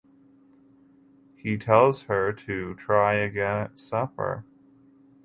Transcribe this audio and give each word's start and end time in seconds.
He 1.37 1.59
tells 1.59 2.01
her 2.09 2.33
to 2.33 2.73
"try 2.73 3.13
again 3.17 3.57
at 3.65 3.79
supper". 3.79 4.45